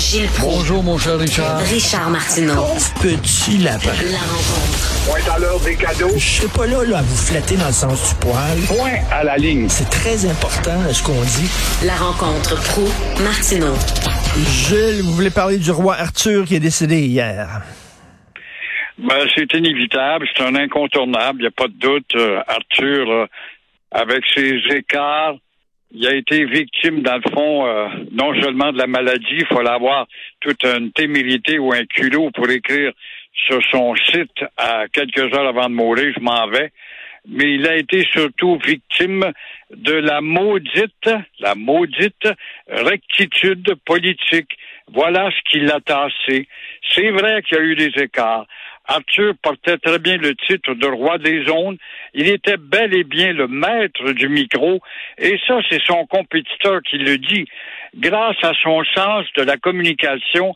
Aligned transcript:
Gilles 0.00 0.28
Proulx. 0.28 0.56
Bonjour, 0.56 0.82
mon 0.82 0.96
cher 0.96 1.18
Richard. 1.18 1.58
Richard 1.58 2.08
Martineau. 2.08 2.64
Petit 3.02 3.58
lapin. 3.58 3.92
La 4.10 4.18
rencontre. 4.18 5.04
Point 5.06 5.34
à 5.34 5.38
l'heure 5.38 5.60
des 5.60 5.76
cadeaux. 5.76 6.14
Je 6.14 6.18
suis 6.18 6.48
pas 6.48 6.66
là, 6.66 6.82
là 6.84 6.98
à 6.98 7.02
vous 7.02 7.16
flatter 7.16 7.56
dans 7.56 7.66
le 7.66 7.72
sens 7.72 8.08
du 8.08 8.14
poil. 8.14 8.58
Point 8.66 8.96
à 9.12 9.24
la 9.24 9.36
ligne. 9.36 9.68
C'est 9.68 9.90
très 9.90 10.24
important 10.24 10.90
ce 10.90 11.02
qu'on 11.02 11.20
dit. 11.20 11.50
La 11.84 11.94
rencontre 11.96 12.56
pro 12.72 12.88
martineau 13.22 13.74
Gilles, 14.48 15.02
vous 15.02 15.12
voulez 15.12 15.30
parler 15.30 15.58
du 15.58 15.70
roi 15.70 15.96
Arthur 15.96 16.46
qui 16.46 16.54
est 16.54 16.60
décédé 16.60 17.02
hier. 17.02 17.60
Ben, 18.96 19.26
c'est 19.34 19.52
inévitable, 19.52 20.26
c'est 20.34 20.42
un 20.42 20.54
incontournable, 20.54 21.40
il 21.40 21.42
n'y 21.42 21.48
a 21.48 21.50
pas 21.50 21.68
de 21.68 21.78
doute. 21.78 22.14
Euh, 22.14 22.40
Arthur, 22.48 23.10
euh, 23.10 23.26
avec 23.90 24.22
ses 24.34 24.60
écarts, 24.74 25.34
il 25.92 26.06
a 26.06 26.14
été 26.14 26.44
victime, 26.44 27.02
dans 27.02 27.16
le 27.16 27.30
fond, 27.32 27.66
euh, 27.66 27.88
non 28.12 28.32
seulement 28.40 28.72
de 28.72 28.78
la 28.78 28.86
maladie, 28.86 29.38
il 29.38 29.46
fallait 29.46 29.70
avoir 29.70 30.06
toute 30.40 30.64
une 30.64 30.92
témérité 30.92 31.58
ou 31.58 31.72
un 31.72 31.84
culot 31.84 32.30
pour 32.30 32.48
écrire 32.48 32.92
sur 33.32 33.60
son 33.70 33.94
site 33.96 34.44
à 34.56 34.86
quelques 34.92 35.34
heures 35.34 35.48
avant 35.48 35.68
de 35.68 35.74
mourir, 35.74 36.12
je 36.16 36.20
m'en 36.20 36.46
vais. 36.48 36.72
Mais 37.28 37.54
il 37.54 37.66
a 37.66 37.76
été 37.76 38.06
surtout 38.12 38.58
victime 38.64 39.32
de 39.74 39.92
la 39.92 40.20
maudite, 40.20 41.10
la 41.38 41.54
maudite 41.54 42.28
rectitude 42.68 43.74
politique. 43.84 44.56
Voilà 44.92 45.30
ce 45.30 45.50
qui 45.50 45.60
l'a 45.60 45.80
tassé. 45.80 46.48
C'est 46.94 47.10
vrai 47.10 47.42
qu'il 47.42 47.58
y 47.58 47.60
a 47.60 47.64
eu 47.64 47.74
des 47.74 48.02
écarts. 48.02 48.46
Arthur 48.90 49.34
portait 49.40 49.78
très 49.78 50.00
bien 50.00 50.16
le 50.16 50.34
titre 50.34 50.74
de 50.74 50.86
roi 50.88 51.18
des 51.18 51.48
ondes. 51.48 51.78
Il 52.12 52.28
était 52.28 52.56
bel 52.56 52.92
et 52.92 53.04
bien 53.04 53.32
le 53.32 53.46
maître 53.46 54.10
du 54.12 54.28
micro. 54.28 54.80
Et 55.16 55.38
ça, 55.46 55.60
c'est 55.70 55.80
son 55.86 56.06
compétiteur 56.06 56.82
qui 56.82 56.98
le 56.98 57.16
dit. 57.18 57.46
Grâce 57.96 58.42
à 58.42 58.52
son 58.60 58.82
sens 58.96 59.26
de 59.36 59.42
la 59.42 59.56
communication, 59.58 60.54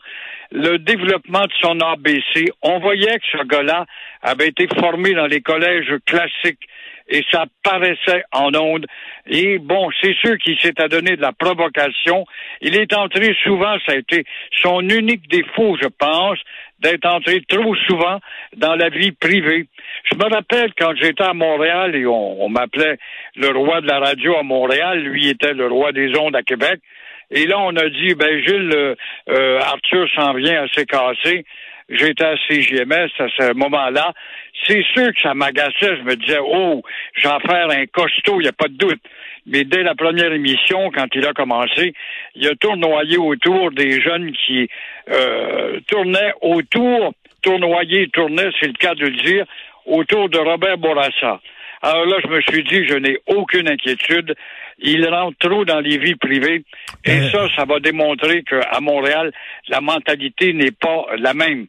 le 0.51 0.77
développement 0.79 1.43
de 1.43 1.53
son 1.61 1.79
ABC, 1.79 2.51
on 2.61 2.79
voyait 2.79 3.19
que 3.19 3.37
ce 3.37 3.43
gars-là 3.45 3.85
avait 4.21 4.49
été 4.49 4.67
formé 4.79 5.13
dans 5.13 5.27
les 5.27 5.41
collèges 5.41 5.93
classiques 6.05 6.67
et 7.07 7.23
ça 7.31 7.45
paraissait 7.63 8.23
en 8.31 8.53
ondes. 8.55 8.85
Et 9.27 9.59
bon, 9.59 9.89
c'est 10.01 10.15
sûr 10.15 10.37
qu'il 10.37 10.59
s'est 10.59 10.79
adonné 10.81 11.15
de 11.15 11.21
la 11.21 11.33
provocation. 11.33 12.25
Il 12.61 12.75
est 12.75 12.93
entré 12.93 13.35
souvent, 13.43 13.77
ça 13.85 13.93
a 13.93 13.97
été 13.97 14.25
son 14.63 14.81
unique 14.81 15.29
défaut, 15.29 15.77
je 15.81 15.87
pense, 15.87 16.39
d'être 16.79 17.05
entré 17.05 17.41
trop 17.47 17.75
souvent 17.87 18.19
dans 18.57 18.75
la 18.75 18.89
vie 18.89 19.11
privée. 19.11 19.67
Je 20.11 20.17
me 20.17 20.23
rappelle 20.23 20.71
quand 20.77 20.93
j'étais 20.95 21.23
à 21.23 21.33
Montréal 21.33 21.95
et 21.95 22.05
on, 22.05 22.49
m'appelait 22.49 22.97
le 23.35 23.49
roi 23.49 23.81
de 23.81 23.87
la 23.87 23.99
radio 23.99 24.37
à 24.37 24.43
Montréal, 24.43 24.99
lui 24.99 25.29
était 25.29 25.53
le 25.53 25.67
roi 25.67 25.91
des 25.91 26.17
ondes 26.17 26.35
à 26.35 26.43
Québec. 26.43 26.79
Et 27.31 27.47
là, 27.47 27.59
on 27.59 27.75
a 27.75 27.89
dit, 27.89 28.13
ben 28.13 28.39
Gilles, 28.45 28.71
euh, 28.75 28.95
euh, 29.29 29.59
Arthur 29.59 30.07
s'en 30.15 30.33
vient 30.33 30.63
assez 30.63 30.85
cassé. 30.85 31.45
J'étais 31.89 32.25
à 32.25 32.35
CGMS 32.47 33.09
à 33.19 33.27
ce 33.29 33.53
moment-là. 33.53 34.13
C'est 34.67 34.83
sûr 34.93 35.07
que 35.07 35.21
ça 35.21 35.33
m'agaçait. 35.33 35.97
Je 35.97 36.03
me 36.03 36.15
disais, 36.15 36.39
oh, 36.43 36.81
j'en 37.15 37.39
faire 37.39 37.69
un 37.69 37.85
costaud, 37.87 38.39
il 38.39 38.43
n'y 38.43 38.47
a 38.47 38.53
pas 38.53 38.67
de 38.67 38.77
doute. 38.77 39.01
Mais 39.45 39.63
dès 39.63 39.83
la 39.83 39.95
première 39.95 40.33
émission, 40.33 40.89
quand 40.91 41.07
il 41.13 41.25
a 41.25 41.33
commencé, 41.33 41.93
il 42.35 42.47
a 42.47 42.55
tournoyé 42.55 43.17
autour 43.17 43.71
des 43.71 44.01
jeunes 44.01 44.31
qui 44.31 44.67
euh, 45.09 45.79
tournaient 45.87 46.33
autour, 46.41 47.13
tournoyer, 47.41 48.09
tournaient, 48.09 48.49
c'est 48.59 48.67
le 48.67 48.73
cas 48.73 48.95
de 48.95 49.05
le 49.05 49.23
dire, 49.23 49.45
autour 49.85 50.29
de 50.29 50.39
Robert 50.39 50.77
Bourassa. 50.77 51.39
Alors 51.81 52.05
là, 52.07 52.17
je 52.23 52.29
me 52.29 52.41
suis 52.41 52.63
dit, 52.63 52.87
je 52.87 52.95
n'ai 52.95 53.19
aucune 53.27 53.69
inquiétude. 53.69 54.33
Il 54.79 55.07
rentre 55.07 55.37
trop 55.39 55.65
dans 55.65 55.79
les 55.79 55.97
vies 55.97 56.15
privées. 56.15 56.63
Et 57.05 57.11
Euh. 57.11 57.29
ça, 57.31 57.47
ça 57.55 57.65
va 57.65 57.79
démontrer 57.79 58.43
qu'à 58.43 58.79
Montréal, 58.81 59.31
la 59.69 59.81
mentalité 59.81 60.53
n'est 60.53 60.71
pas 60.71 61.05
la 61.17 61.33
même. 61.33 61.67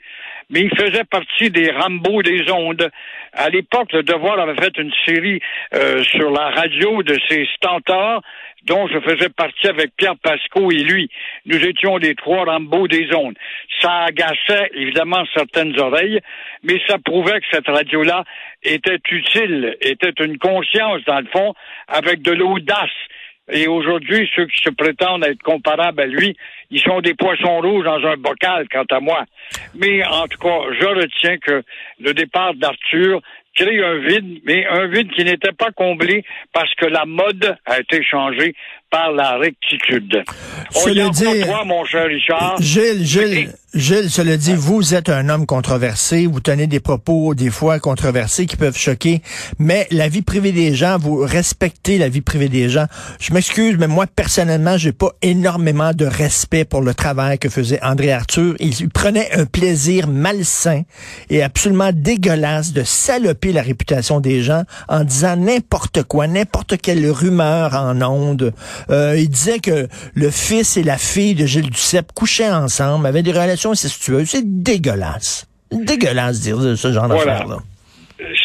Mais 0.51 0.61
il 0.61 0.77
faisait 0.77 1.05
partie 1.05 1.51
des 1.51 1.71
Rambo 1.73 2.23
des 2.23 2.51
ondes. 2.53 2.89
À 3.33 3.49
l'époque, 3.51 3.93
le 3.93 4.03
Devoir 4.05 4.39
avait 4.39 4.55
fait 4.55 4.77
une 4.79 4.93
série 5.05 5.41
euh, 5.75 6.03
sur 6.05 6.31
la 6.31 6.51
radio 6.51 7.03
de 7.03 7.19
ces 7.29 7.47
stentors 7.57 8.23
dont 8.65 8.87
je 8.89 8.99
faisais 9.01 9.29
partie 9.29 9.69
avec 9.69 9.93
Pierre 9.97 10.17
Pasco 10.23 10.71
et 10.73 10.83
lui. 10.83 11.09
Nous 11.47 11.65
étions 11.65 11.97
les 11.99 12.15
trois 12.17 12.45
Rambo 12.45 12.89
des 12.89 13.09
ondes. 13.15 13.37
Ça 13.81 14.05
agaçait 14.05 14.71
évidemment 14.75 15.25
certaines 15.35 15.79
oreilles, 15.79 16.21
mais 16.65 16.81
ça 16.89 16.97
prouvait 17.05 17.41
que 17.41 17.47
cette 17.53 17.69
radio-là 17.69 18.25
était 18.63 18.99
utile, 19.11 19.77
était 19.81 20.15
une 20.25 20.39
conscience 20.39 21.03
dans 21.07 21.21
le 21.21 21.27
fond, 21.33 21.55
avec 21.89 22.23
de 22.23 22.33
l'audace. 22.33 22.91
Et 23.51 23.69
aujourd'hui, 23.69 24.29
ceux 24.35 24.47
qui 24.47 24.61
se 24.63 24.71
prétendent 24.71 25.25
être 25.25 25.43
comparables 25.43 26.01
à 26.01 26.07
lui, 26.07 26.37
ils 26.71 26.81
sont 26.81 27.01
des 27.01 27.15
poissons 27.15 27.61
rouges 27.61 27.85
dans 27.85 28.05
un 28.05 28.17
bocal, 28.17 28.67
quant 28.71 28.85
à 28.91 29.01
moi. 29.01 29.25
Mais 29.75 30.05
en 30.05 30.27
tout 30.27 30.39
cas, 30.39 30.61
je 30.81 30.87
retiens 30.87 31.39
que 31.39 31.63
le 32.01 32.13
départ 32.13 32.55
d'Arthur 32.55 33.21
crée 33.55 33.83
un 33.83 33.99
vide, 33.99 34.41
mais 34.45 34.67
un 34.67 34.87
vide 34.87 35.11
qui 35.13 35.25
n'était 35.25 35.53
pas 35.53 35.71
comblé 35.71 36.25
parce 36.53 36.73
que 36.75 36.87
la 36.87 37.07
mode 37.07 37.57
a 37.65 37.81
été 37.81 38.03
changée 38.03 38.55
par 38.97 39.13
la 39.13 39.37
rectitude. 39.37 40.23
On 40.75 40.89
y 40.89 41.11
dit- 41.11 41.43
toi, 41.45 41.65
mon 41.67 41.85
cher 41.85 42.07
Richard. 42.07 42.57
Gilles, 42.61 43.05
Gilles, 43.05 43.53
Gilles, 43.75 44.09
cela 44.11 44.39
dit, 44.39 44.55
vous 44.55 44.95
êtes 44.95 45.11
un 45.11 45.29
homme 45.29 45.45
controversé, 45.45 46.27
vous 46.27 46.41
tenez 46.41 46.67
des 46.67 46.81
propos 46.81 47.35
des 47.35 47.51
fois 47.51 47.79
controversés 47.79 48.47
qui 48.47 48.57
peuvent 48.57 48.77
choquer, 48.79 49.21
mais 49.59 49.87
la 49.91 50.09
vie 50.09 50.23
privée 50.23 50.53
des 50.53 50.75
gens, 50.75 50.97
vous 50.99 51.19
respectez 51.19 51.99
la 51.99 52.09
vie 52.09 52.23
privée 52.23 52.49
des 52.49 52.71
gens. 52.71 52.87
Je 53.21 53.35
m'excuse, 53.35 53.77
mais 53.79 53.87
moi 53.87 54.07
personnellement, 54.07 54.79
j'ai 54.79 54.93
pas 54.93 55.11
énormément 55.21 55.91
de 55.93 56.07
respect 56.07 56.65
pour 56.65 56.81
le 56.81 56.95
travail 56.95 57.39
que 57.39 57.51
faisait 57.51 57.79
André 57.83 58.13
Arthur. 58.13 58.55
Il 58.61 58.89
prenait 58.89 59.31
un 59.35 59.45
plaisir 59.45 60.09
malsain 60.09 60.83
et 61.29 61.43
absolument 61.43 61.91
dégueulasse 61.93 62.73
de 62.73 62.83
saloper 62.83 63.53
la 63.53 63.61
réputation 63.61 64.21
des 64.21 64.43
gens 64.43 64.63
en 64.89 65.05
disant 65.05 65.37
n'importe 65.37 66.03
quoi, 66.05 66.27
n'importe 66.29 66.79
quelle 66.79 67.11
rumeur 67.11 67.75
en 67.75 68.01
ondes. 68.01 68.55
Euh, 68.91 69.15
il 69.19 69.29
disait 69.29 69.59
que 69.59 69.89
le 70.15 70.31
fils 70.31 70.77
et 70.77 70.83
la 70.83 70.97
fille 70.99 71.35
de 71.35 71.45
Gilles 71.47 71.71
Duceppe 71.71 72.13
couchaient 72.13 72.51
ensemble, 72.51 73.07
avaient 73.07 73.23
des 73.23 73.33
relations 73.33 73.73
incestueuses. 73.73 74.29
C'est 74.31 74.63
dégueulasse. 74.63 75.47
Dégueulasse 75.73 76.41
de 76.41 76.55
dire 76.63 76.77
ce 76.79 76.93
genre 76.93 77.09
Voilà. 77.09 77.25
d'affaires-là. 77.41 77.57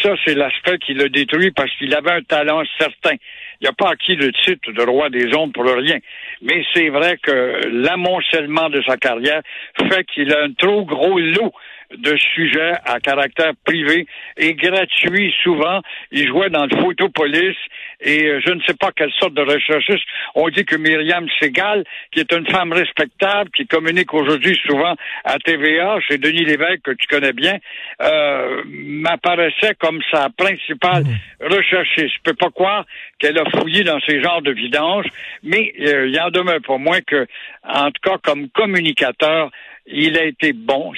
ça, 0.02 0.10
c'est 0.24 0.34
l'aspect 0.34 0.78
qui 0.78 0.94
l'a 0.94 1.08
détruit 1.08 1.50
parce 1.52 1.70
qu'il 1.78 1.94
avait 1.94 2.10
un 2.10 2.22
talent 2.22 2.62
certain. 2.78 3.14
Il 3.60 3.66
n'a 3.66 3.72
pas 3.72 3.90
acquis 3.90 4.16
le 4.16 4.32
titre 4.32 4.72
de 4.72 4.82
roi 4.82 5.08
des 5.08 5.32
ondes 5.36 5.52
pour 5.52 5.64
rien. 5.64 5.98
Mais 6.42 6.64
c'est 6.74 6.88
vrai 6.88 7.16
que 7.22 7.68
l'amoncellement 7.70 8.68
de 8.70 8.82
sa 8.86 8.96
carrière 8.96 9.40
fait 9.88 10.04
qu'il 10.12 10.32
a 10.34 10.42
un 10.42 10.52
trop 10.58 10.84
gros 10.84 11.18
lot 11.20 11.52
de 11.98 12.16
sujets 12.16 12.72
à 12.84 13.00
caractère 13.00 13.52
privé 13.64 14.06
et 14.36 14.54
gratuit 14.54 15.34
souvent. 15.42 15.80
Il 16.10 16.26
jouait 16.28 16.50
dans 16.50 16.66
le 16.66 16.76
photopolice 16.80 17.56
et 18.00 18.26
euh, 18.26 18.40
je 18.44 18.52
ne 18.52 18.60
sais 18.62 18.74
pas 18.74 18.90
quelle 18.92 19.12
sorte 19.18 19.34
de 19.34 19.42
recherchiste. 19.42 20.04
On 20.34 20.48
dit 20.48 20.64
que 20.64 20.76
Myriam 20.76 21.26
Segal, 21.40 21.84
qui 22.10 22.20
est 22.20 22.32
une 22.32 22.46
femme 22.48 22.72
respectable, 22.72 23.50
qui 23.50 23.66
communique 23.66 24.12
aujourd'hui 24.12 24.58
souvent 24.66 24.94
à 25.24 25.38
TVA, 25.38 25.98
chez 26.00 26.18
Denis 26.18 26.44
Lévesque, 26.44 26.82
que 26.82 26.92
tu 26.92 27.06
connais 27.06 27.32
bien, 27.32 27.58
euh, 28.00 28.62
m'apparaissait 28.66 29.74
comme 29.78 30.00
sa 30.10 30.28
principale 30.30 31.04
recherchiste. 31.40 32.14
Je 32.16 32.22
peux 32.30 32.34
pas 32.34 32.50
croire 32.50 32.84
qu'elle 33.18 33.38
a 33.38 33.44
fouillé 33.50 33.84
dans 33.84 34.00
ces 34.06 34.22
genres 34.22 34.42
de 34.42 34.52
vidanges, 34.52 35.06
mais 35.42 35.72
euh, 35.80 36.08
il 36.08 36.20
en 36.20 36.30
demeure 36.30 36.60
pas 36.66 36.78
moins 36.78 37.00
que, 37.00 37.26
en 37.62 37.90
tout 37.90 38.00
cas, 38.02 38.18
comme 38.22 38.48
communicateur, 38.50 39.50
il 39.86 40.16
a 40.16 40.24
été 40.24 40.52
bon. 40.52 40.92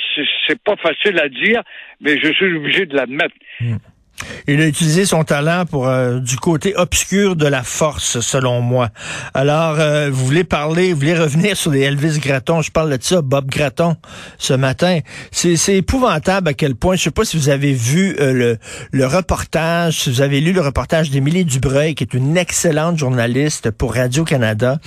C'est- 0.46 0.58
pas 0.62 0.76
facile 0.76 1.18
à 1.18 1.28
dire, 1.28 1.62
mais 2.00 2.18
je 2.18 2.32
suis 2.32 2.54
obligé 2.56 2.86
de 2.86 2.96
l'admettre. 2.96 3.34
Il 4.46 4.60
a 4.60 4.66
utilisé 4.66 5.06
son 5.06 5.24
talent 5.24 5.64
pour 5.66 5.88
euh, 5.88 6.18
du 6.18 6.36
côté 6.36 6.74
obscur 6.76 7.36
de 7.36 7.46
la 7.46 7.62
force, 7.62 8.20
selon 8.20 8.60
moi. 8.60 8.90
Alors, 9.34 9.76
euh, 9.78 10.10
vous 10.10 10.24
voulez 10.24 10.44
parler, 10.44 10.92
vous 10.92 11.00
voulez 11.00 11.18
revenir 11.18 11.56
sur 11.56 11.70
les 11.70 11.80
Elvis 11.80 12.18
Gratton. 12.18 12.62
Je 12.62 12.70
parle 12.70 12.96
de 12.96 13.02
ça, 13.02 13.22
Bob 13.22 13.50
Gratton, 13.50 13.96
ce 14.38 14.54
matin. 14.54 15.00
C'est 15.30 15.76
épouvantable 15.76 16.48
à 16.48 16.54
quel 16.54 16.74
point, 16.74 16.96
je 16.96 17.04
sais 17.04 17.10
pas 17.10 17.24
si 17.24 17.36
vous 17.36 17.48
avez 17.48 17.72
vu 17.72 18.16
euh, 18.20 18.32
le, 18.32 18.58
le 18.92 19.06
reportage, 19.06 20.00
si 20.00 20.10
vous 20.10 20.20
avez 20.20 20.40
lu 20.40 20.52
le 20.52 20.60
reportage 20.60 21.10
d'Émilie 21.10 21.44
Dubreuil, 21.44 21.94
qui 21.94 22.04
est 22.04 22.14
une 22.14 22.36
excellente 22.36 22.98
journaliste 22.98 23.70
pour 23.70 23.94
Radio-Canada. 23.94 24.78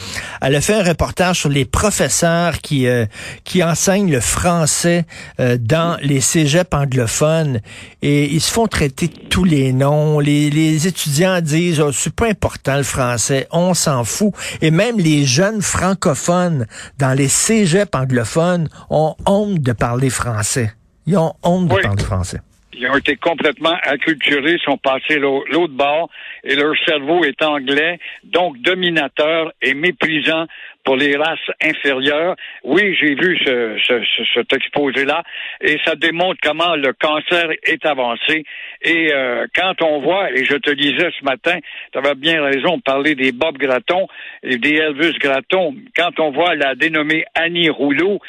Elle 0.41 0.55
a 0.55 0.61
fait 0.61 0.75
un 0.75 0.83
reportage 0.83 1.39
sur 1.39 1.49
les 1.49 1.65
professeurs 1.65 2.59
qui, 2.59 2.87
euh, 2.87 3.05
qui 3.43 3.63
enseignent 3.63 4.11
le 4.11 4.19
français 4.19 5.05
euh, 5.39 5.57
dans 5.59 5.97
les 6.01 6.21
cégeps 6.21 6.73
anglophones 6.73 7.61
et 8.01 8.25
ils 8.25 8.41
se 8.41 8.51
font 8.51 8.67
traiter 8.67 9.09
tous 9.29 9.43
les 9.43 9.73
noms. 9.73 10.19
Les, 10.19 10.49
les 10.49 10.87
étudiants 10.87 11.41
disent 11.41 11.79
oh, 11.79 11.91
c'est 11.91 12.13
pas 12.13 12.27
important 12.27 12.77
le 12.77 12.83
français, 12.83 13.47
on 13.51 13.73
s'en 13.73 14.03
fout. 14.03 14.33
Et 14.61 14.71
même 14.71 14.97
les 14.97 15.25
jeunes 15.25 15.61
francophones 15.61 16.65
dans 16.97 17.13
les 17.13 17.27
cégeps 17.27 17.95
anglophones 17.95 18.69
ont 18.89 19.15
honte 19.25 19.59
de 19.59 19.71
parler 19.71 20.09
français. 20.09 20.73
Ils 21.05 21.17
ont 21.17 21.33
honte 21.43 21.67
de 21.67 21.75
parler 21.81 22.03
français. 22.03 22.41
Ils 22.79 22.87
ont 22.87 22.97
été 22.97 23.15
complètement 23.15 23.75
acculturés, 23.83 24.57
sont 24.63 24.77
passés 24.77 25.17
l'autre 25.17 25.73
bord 25.73 26.09
et 26.43 26.55
leur 26.55 26.75
cerveau 26.85 27.23
est 27.23 27.41
anglais, 27.41 27.99
donc 28.23 28.57
dominateur 28.59 29.51
et 29.61 29.73
méprisant 29.73 30.45
pour 30.83 30.95
les 30.95 31.17
races 31.17 31.51
inférieures. 31.61 32.35
Oui, 32.63 32.95
j'ai 32.99 33.15
vu 33.15 33.37
ce, 33.43 33.77
ce, 33.83 34.23
cet 34.33 34.53
exposé-là 34.53 35.23
et 35.59 35.77
ça 35.83 35.95
démontre 35.95 36.39
comment 36.41 36.75
le 36.75 36.93
cancer 36.93 37.49
est 37.63 37.85
avancé. 37.85 38.45
Et 38.83 39.11
euh, 39.11 39.47
quand 39.53 39.81
on 39.81 39.99
voit, 39.99 40.31
et 40.31 40.45
je 40.45 40.55
te 40.55 40.71
disais 40.71 41.09
ce 41.19 41.25
matin, 41.25 41.57
tu 41.91 41.97
avais 41.97 42.15
bien 42.15 42.41
raison 42.41 42.77
de 42.77 42.81
parler 42.83 43.15
des 43.15 43.31
Bob 43.31 43.57
Gratton 43.57 44.07
et 44.43 44.57
des 44.57 44.75
Elvis 44.75 45.17
Gratton, 45.19 45.75
quand 45.95 46.19
on 46.19 46.31
voit 46.31 46.55
la 46.55 46.75
dénommée 46.75 47.25
Annie 47.35 47.69
Rouleau, 47.69 48.19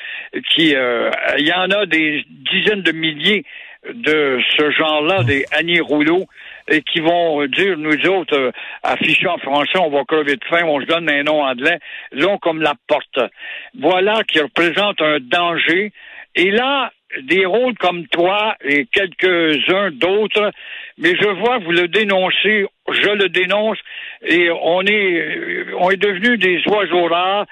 qui, 0.50 0.74
euh, 0.74 1.10
il 1.38 1.46
y 1.46 1.52
en 1.52 1.70
a 1.70 1.86
des 1.86 2.24
dizaines 2.28 2.82
de 2.82 2.92
milliers 2.92 3.44
de 3.94 4.40
ce 4.56 4.70
genre-là, 4.70 5.22
des 5.24 5.44
Annie 5.52 5.80
Rouleau, 5.80 6.26
et 6.68 6.82
qui 6.82 7.00
vont 7.00 7.44
dire, 7.46 7.76
nous 7.78 8.06
autres, 8.08 8.38
euh, 8.38 8.50
affichés 8.82 9.26
en 9.26 9.38
français, 9.38 9.78
on 9.78 9.90
va 9.90 10.04
crever 10.04 10.36
de 10.36 10.44
faim, 10.44 10.64
on 10.66 10.80
se 10.80 10.86
donne 10.86 11.10
un 11.10 11.22
nom 11.22 11.42
anglais, 11.42 11.78
long 12.12 12.38
comme 12.38 12.60
la 12.60 12.74
porte. 12.86 13.18
Voilà 13.78 14.22
qui 14.24 14.40
représente 14.40 15.00
un 15.00 15.18
danger. 15.20 15.92
Et 16.34 16.50
là, 16.50 16.92
des 17.22 17.46
rôles 17.46 17.76
comme 17.78 18.06
toi 18.08 18.56
et 18.62 18.86
quelques-uns 18.86 19.90
d'autres, 19.92 20.52
mais 20.98 21.14
je 21.16 21.28
vois 21.40 21.58
vous 21.58 21.72
le 21.72 21.88
dénoncez, 21.88 22.66
je 22.90 23.10
le 23.10 23.28
dénonce, 23.28 23.78
et 24.26 24.50
on 24.50 24.82
est, 24.82 25.66
on 25.78 25.90
est 25.90 25.96
devenu 25.96 26.36
des 26.36 26.62
oiseaux 26.66 27.06
rares 27.06 27.46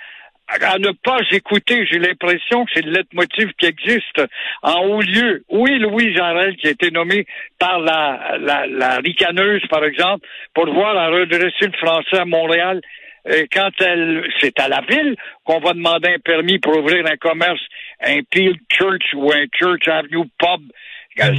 à 0.49 0.79
ne 0.79 0.93
pas 0.93 1.19
écouter, 1.33 1.87
j'ai 1.87 1.99
l'impression 1.99 2.65
que 2.65 2.71
c'est 2.75 2.85
le 2.85 2.93
leitmotiv 2.93 3.53
qui 3.59 3.67
existe 3.67 4.23
en 4.63 4.81
haut 4.85 5.03
lieu. 5.03 5.45
Oui, 5.49 5.79
Louis 5.79 6.15
Jarel, 6.15 6.57
qui 6.57 6.69
a 6.69 6.71
été 6.71 6.91
nommé 6.91 7.27
par 7.59 7.81
la, 7.81 8.37
la, 8.39 8.67
la 8.67 8.97
ricaneuse, 8.99 9.67
par 9.69 9.85
exemple, 9.85 10.27
pour 10.55 10.73
voir 10.73 10.97
à 10.97 11.09
redresser 11.09 11.67
le 11.67 11.79
français 11.79 12.19
à 12.19 12.25
Montréal. 12.25 12.81
Et 13.29 13.49
quand 13.49 13.71
elle, 13.81 14.25
c'est 14.41 14.59
à 14.61 14.69
la 14.69 14.83
ville 14.89 15.17
qu'on 15.45 15.59
va 15.59 15.73
demander 15.73 16.11
un 16.11 16.19
permis 16.21 16.61
pour 16.61 16.77
ouvrir 16.77 17.05
un 17.07 17.17
commerce, 17.17 17.61
un 18.01 18.21
Peel 18.31 18.55
Church 18.71 19.03
ou 19.15 19.33
un 19.33 19.47
Church 19.53 19.89
Avenue 19.89 20.29
Pub 20.39 20.61
euh, 20.61 20.96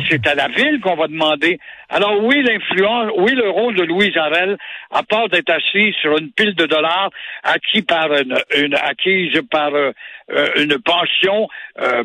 c'est 0.09 0.25
à 0.27 0.35
la 0.35 0.47
ville 0.47 0.79
qu'on 0.81 0.95
va 0.95 1.07
demander. 1.07 1.59
Alors 1.89 2.23
oui, 2.23 2.41
l'influence, 2.41 3.11
oui, 3.17 3.33
le 3.33 3.49
rôle 3.49 3.75
de 3.75 3.83
Louise 3.83 4.15
Arel, 4.17 4.57
à 4.91 5.03
part 5.03 5.29
d'être 5.29 5.49
assis 5.49 5.93
sur 6.01 6.17
une 6.17 6.31
pile 6.31 6.55
de 6.55 6.65
dollars 6.65 7.09
acquis 7.43 7.81
par 7.81 8.09
une, 8.13 8.75
acquise 8.75 9.39
par 9.49 9.73
euh, 9.73 9.91
euh, 10.31 10.47
une 10.57 10.79
pension 10.79 11.47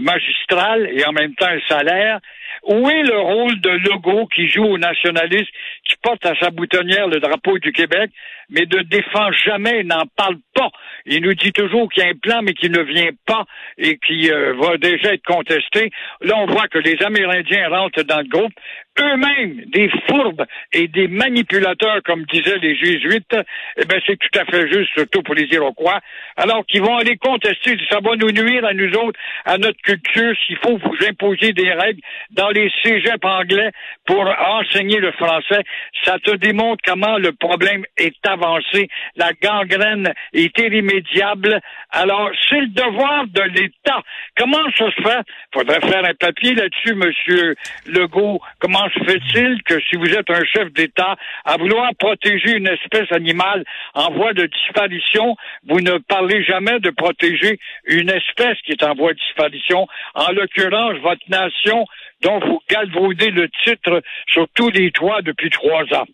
magistrale 0.01 0.89
et 0.93 1.05
en 1.07 1.13
même 1.13 1.35
temps 1.35 1.47
un 1.47 1.61
salaire, 1.67 2.21
où 2.65 2.89
est 2.91 3.03
le 3.03 3.19
rôle 3.19 3.61
de 3.61 3.71
Legault 3.71 4.27
qui 4.27 4.49
joue 4.49 4.65
au 4.65 4.79
nationaliste, 4.79 5.49
qui 5.85 5.97
porte 6.03 6.25
à 6.27 6.35
sa 6.39 6.51
boutonnière 6.51 7.09
le 7.09 7.21
drapeau 7.21 7.59
du 7.59 7.73
Québec, 7.73 8.11
mais 8.51 8.67
ne 8.71 8.83
défend 8.83 9.33
jamais, 9.33 9.83
n'en 9.83 10.05
parle 10.15 10.37
pas. 10.55 10.69
Il 11.07 11.23
nous 11.23 11.35
dit 11.35 11.53
toujours 11.53 11.91
qu'il 11.91 12.03
y 12.03 12.07
a 12.07 12.11
un 12.11 12.19
plan, 12.21 12.43
mais 12.43 12.53
qu'il 12.53 12.71
ne 12.71 12.83
vient 12.83 13.11
pas 13.27 13.45
et 13.79 13.99
qui 13.99 14.29
va 14.29 14.77
déjà 14.77 15.15
être 15.15 15.25
contesté. 15.25 15.91
Là, 16.21 16.35
on 16.37 16.47
voit 16.47 16.69
que 16.69 16.79
les 16.79 17.03
Amérindiens 17.03 17.62
rentrent 17.67 18.03
dans 18.03 18.21
le 18.21 18.29
groupe, 18.29 18.53
eux-mêmes 19.01 19.65
des 19.67 19.91
fourbes 20.09 20.45
et 20.73 20.89
des 20.89 21.09
manipulateurs, 21.09 22.03
comme 22.05 22.25
disaient 22.25 22.59
les 22.59 22.77
jésuites, 22.77 23.37
eh 23.77 23.85
ben 23.85 24.01
c'est 24.07 24.19
tout 24.19 24.39
à 24.39 24.45
fait 24.45 24.71
juste, 24.71 24.91
surtout 24.95 25.23
pour 25.23 25.35
les 25.35 25.47
Iroquois, 25.53 26.01
alors 26.37 26.65
qu'ils 26.67 26.83
vont 26.83 26.97
aller 26.97 27.17
contester, 27.17 27.77
ça 27.91 28.01
va 28.03 28.17
nous 28.17 28.31
nuire 28.31 28.65
à 28.65 28.75
nous 28.75 28.93
autres, 28.95 29.19
à 29.45 29.59
notre 29.59 29.81
culture, 29.83 30.35
s'il 30.47 30.57
faut 30.59 30.77
vous 30.77 30.97
imposer 31.09 31.53
des 31.53 31.73
règles 31.73 32.01
dans 32.31 32.51
les 32.51 32.71
cégeps 32.83 33.25
anglais 33.25 33.71
pour 34.07 34.23
enseigner 34.27 34.99
le 35.01 35.13
français, 35.13 35.63
ça 36.05 36.19
te 36.19 36.37
démontre 36.37 36.83
comment 36.85 37.19
le 37.19 37.33
problème 37.33 37.85
est 37.97 38.27
avancé, 38.27 38.89
la 39.17 39.33
gangrène 39.33 40.13
est 40.33 40.59
irrémédiable, 40.59 41.61
alors 41.91 42.31
c'est 42.49 42.61
le 42.61 42.69
devoir 42.69 43.27
de 43.29 43.43
l'État. 43.43 44.03
Comment 44.37 44.65
ça 44.77 44.91
se 44.91 45.03
fait? 45.03 45.23
Faudrait 45.53 45.81
faire 45.81 46.05
un 46.05 46.15
papier 46.15 46.55
là-dessus, 46.55 46.95
monsieur 46.95 47.55
Legault. 47.87 48.41
Comment 48.59 48.82
se 48.91 49.05
fait-il 49.05 49.63
que 49.65 49.81
si 49.81 49.97
vous 49.97 50.11
êtes 50.11 50.31
un 50.31 50.45
chef 50.45 50.73
d'État, 50.73 51.17
à 51.45 51.57
vouloir 51.57 51.91
protéger 51.99 52.57
une 52.57 52.69
espèce 52.69 53.11
animale 53.13 53.65
en 53.95 54.13
voie 54.13 54.33
de 54.33 54.47
disparition, 54.47 55.37
vous 55.69 55.81
ne 55.81 55.99
parlez 55.99 56.45
jamais 56.45 56.81
de 56.81 56.91
protéger 56.91 57.59
une 57.87 58.11
espèce 58.11 58.59
qui 58.65 58.73
est 58.73 58.83
en 58.83 58.95
voie 58.95 59.13
de 59.13 59.19
disparition, 59.19 59.87
en 60.15 60.33
l'occurrence 60.33 60.95
votre 61.03 61.29
nation 61.29 61.87
dont 62.23 62.41
vous 62.41 62.61
galvaudez 62.71 63.31
le 63.31 63.49
titre 63.65 64.03
sur 64.27 64.47
tous 64.55 64.71
les 64.71 64.91
toits 64.91 65.23
depuis 65.23 65.51
trois 65.51 65.85
ans. 65.95 66.07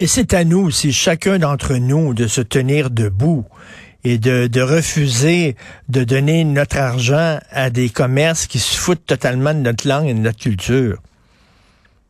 Et 0.00 0.06
c'est 0.06 0.34
à 0.34 0.44
nous, 0.44 0.70
c'est 0.70 0.92
chacun 0.92 1.38
d'entre 1.38 1.74
nous, 1.74 2.14
de 2.14 2.26
se 2.26 2.40
tenir 2.40 2.90
debout 2.90 3.46
et 4.04 4.18
de, 4.18 4.60
refuser 4.60 5.56
de 5.88 6.04
donner 6.04 6.44
notre 6.44 6.78
argent 6.78 7.38
à 7.50 7.70
des 7.70 7.88
commerces 7.88 8.46
qui 8.46 8.58
se 8.58 8.76
foutent 8.76 9.06
totalement 9.06 9.54
de 9.54 9.60
notre 9.60 9.88
langue 9.88 10.08
et 10.08 10.14
de 10.14 10.18
notre 10.18 10.38
culture. 10.38 10.98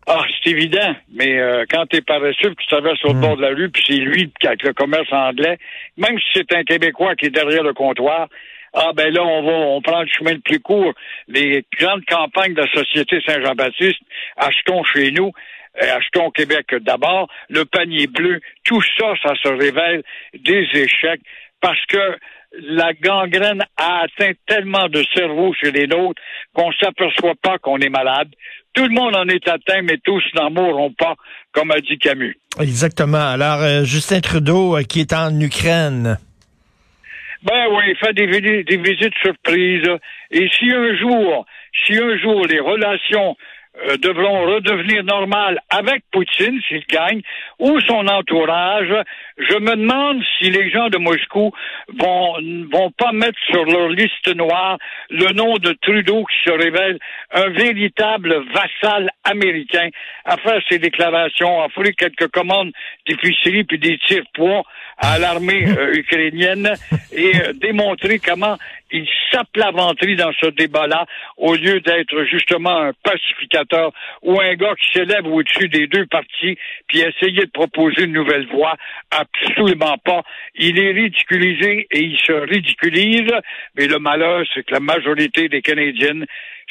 Ah, 0.06 0.24
c'est 0.42 0.50
évident, 0.50 0.94
mais 1.12 1.38
euh, 1.38 1.64
quand 1.70 1.86
t'es 1.86 2.00
paresseux, 2.00 2.54
tu 2.58 2.66
traverses 2.66 2.98
sur 2.98 3.12
le 3.12 3.18
hmm. 3.18 3.20
bord 3.20 3.36
de 3.36 3.42
la 3.42 3.50
rue, 3.50 3.70
puis 3.70 3.82
c'est 3.86 3.94
lui 3.94 4.32
qui 4.40 4.46
avec 4.46 4.62
le 4.64 4.72
commerce 4.72 5.12
anglais, 5.12 5.58
même 5.96 6.18
si 6.18 6.26
c'est 6.34 6.52
un 6.54 6.64
Québécois 6.64 7.14
qui 7.14 7.26
est 7.26 7.30
derrière 7.30 7.62
le 7.62 7.72
comptoir, 7.72 8.28
ah 8.74 8.92
ben 8.94 9.12
là, 9.12 9.22
on 9.22 9.42
va 9.42 9.52
on 9.52 9.82
prend 9.82 10.00
le 10.00 10.08
chemin 10.08 10.32
le 10.32 10.40
plus 10.40 10.58
court. 10.58 10.92
Les 11.28 11.64
grandes 11.78 12.04
campagnes 12.06 12.54
de 12.54 12.62
la 12.62 12.72
Société 12.72 13.20
Saint-Jean-Baptiste, 13.24 14.00
achetons 14.36 14.82
chez 14.84 15.10
nous, 15.12 15.30
euh, 15.80 15.96
achetons 15.96 16.26
au 16.26 16.30
Québec 16.30 16.74
d'abord, 16.80 17.28
le 17.48 17.64
panier 17.64 18.06
bleu, 18.06 18.40
tout 18.64 18.82
ça, 18.98 19.12
ça 19.22 19.34
se 19.36 19.48
révèle 19.48 20.02
des 20.34 20.66
échecs 20.74 21.20
parce 21.60 21.84
que 21.86 22.16
la 22.60 22.92
gangrène 22.92 23.62
a 23.76 24.02
atteint 24.02 24.32
tellement 24.46 24.88
de 24.88 25.02
cerveau 25.14 25.54
chez 25.54 25.70
les 25.70 25.86
nôtres 25.86 26.20
qu'on 26.54 26.72
s'aperçoit 26.72 27.34
pas 27.42 27.58
qu'on 27.58 27.78
est 27.78 27.88
malade. 27.88 28.28
Tout 28.74 28.84
le 28.84 28.94
monde 28.94 29.14
en 29.16 29.28
est 29.28 29.46
atteint, 29.48 29.82
mais 29.82 29.98
tous 30.02 30.22
n'en 30.34 30.50
mourront 30.50 30.92
pas, 30.92 31.14
comme 31.52 31.70
a 31.70 31.80
dit 31.80 31.98
Camus. 31.98 32.38
Exactement. 32.58 33.28
Alors, 33.30 33.60
euh, 33.60 33.84
Justin 33.84 34.20
Trudeau, 34.20 34.76
euh, 34.76 34.82
qui 34.82 35.00
est 35.00 35.12
en 35.12 35.38
Ukraine. 35.38 36.18
Ben 37.42 37.66
oui, 37.70 37.84
il 37.88 37.96
fait 37.96 38.14
des, 38.14 38.62
des 38.62 38.76
visites 38.76 39.14
surprises. 39.20 39.88
Et 40.30 40.48
si 40.58 40.70
un 40.72 40.96
jour, 40.96 41.44
si 41.84 41.96
un 41.96 42.16
jour 42.18 42.46
les 42.46 42.60
relations 42.60 43.36
euh, 43.74 43.96
devront 43.96 44.42
redevenir 44.52 45.02
normales 45.02 45.58
avec 45.70 46.02
Poutine 46.12 46.60
s'il 46.68 46.84
gagne 46.86 47.22
ou 47.58 47.80
son 47.80 48.06
entourage. 48.06 48.92
Je 49.38 49.56
me 49.58 49.76
demande 49.76 50.22
si 50.38 50.50
les 50.50 50.70
gens 50.70 50.88
de 50.90 50.98
Moscou 50.98 51.52
vont 51.98 52.34
vont 52.70 52.90
pas 52.90 53.12
mettre 53.12 53.38
sur 53.50 53.64
leur 53.64 53.88
liste 53.88 54.34
noire 54.36 54.76
le 55.08 55.32
nom 55.32 55.56
de 55.56 55.72
Trudeau 55.80 56.24
qui 56.26 56.50
se 56.50 56.52
révèle 56.52 56.98
un 57.32 57.48
véritable 57.48 58.44
vassal 58.52 59.10
américain 59.24 59.88
à 60.26 60.36
faire 60.36 60.60
ses 60.68 60.78
déclarations, 60.78 61.62
à 61.62 61.70
fournir 61.70 61.94
quelques 61.96 62.28
commandes 62.28 62.72
d'épicerie 63.08 63.64
puis 63.64 63.78
des 63.78 63.96
tire-poids 64.06 64.64
à 64.98 65.18
l'armée 65.18 65.66
euh, 65.78 65.94
ukrainienne 65.94 66.74
et 67.12 67.32
euh, 67.36 67.52
démontrer 67.54 68.18
comment 68.18 68.56
il 68.92 69.08
s'aplaventerie 69.30 70.16
dans 70.16 70.32
ce 70.40 70.50
débat-là 70.50 71.06
au 71.36 71.54
lieu 71.54 71.80
d'être 71.80 72.24
justement 72.24 72.76
un 72.76 72.92
pacificateur 73.02 73.92
ou 74.22 74.40
un 74.40 74.54
gars 74.54 74.74
qui 74.80 74.98
s'élève 74.98 75.26
au-dessus 75.26 75.68
des 75.68 75.86
deux 75.86 76.06
partis 76.06 76.56
puis 76.86 77.00
essayer 77.00 77.42
de 77.42 77.50
proposer 77.50 78.04
une 78.04 78.12
nouvelle 78.12 78.46
voie. 78.48 78.76
Absolument 79.10 79.96
pas. 79.98 80.22
Il 80.54 80.78
est 80.78 80.92
ridiculisé 80.92 81.86
et 81.90 82.00
il 82.00 82.18
se 82.18 82.32
ridiculise, 82.32 83.32
mais 83.76 83.86
le 83.86 83.98
malheur, 83.98 84.44
c'est 84.54 84.64
que 84.64 84.74
la 84.74 84.80
majorité 84.80 85.48
des 85.48 85.62
Canadiennes 85.62 86.26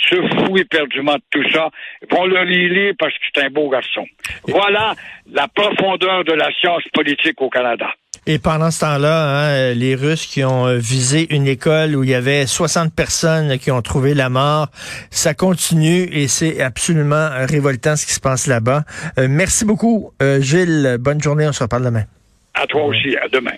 se 0.09 0.15
fout 0.15 0.59
éperdument 0.59 1.15
de 1.15 1.23
tout 1.29 1.49
ça, 1.51 1.69
vont 2.09 2.25
le 2.25 2.43
lire 2.43 2.93
parce 2.97 3.13
que 3.13 3.23
c'est 3.33 3.45
un 3.45 3.49
beau 3.49 3.69
garçon. 3.69 4.05
Voilà 4.47 4.95
la 5.31 5.47
profondeur 5.47 6.23
de 6.23 6.33
la 6.33 6.51
science 6.53 6.83
politique 6.93 7.41
au 7.41 7.49
Canada. 7.49 7.93
Et 8.27 8.37
pendant 8.37 8.69
ce 8.69 8.81
temps-là, 8.81 9.71
hein, 9.71 9.73
les 9.73 9.95
Russes 9.95 10.27
qui 10.27 10.43
ont 10.43 10.67
euh, 10.67 10.77
visé 10.77 11.33
une 11.33 11.47
école 11.47 11.95
où 11.95 12.03
il 12.03 12.11
y 12.11 12.13
avait 12.13 12.45
60 12.45 12.93
personnes 12.93 13.57
qui 13.57 13.71
ont 13.71 13.81
trouvé 13.81 14.13
la 14.13 14.29
mort, 14.29 14.67
ça 15.09 15.33
continue 15.33 16.03
et 16.11 16.27
c'est 16.27 16.61
absolument 16.61 17.29
révoltant 17.49 17.95
ce 17.95 18.05
qui 18.05 18.13
se 18.13 18.19
passe 18.19 18.45
là-bas. 18.45 18.83
Euh, 19.17 19.27
merci 19.27 19.65
beaucoup, 19.65 20.11
euh, 20.21 20.39
Gilles. 20.39 20.97
Bonne 20.99 21.19
journée. 21.19 21.47
On 21.47 21.51
se 21.51 21.63
reparle 21.63 21.83
demain. 21.83 22.03
À 22.53 22.67
toi 22.67 22.83
aussi. 22.83 23.17
À 23.17 23.27
demain. 23.27 23.55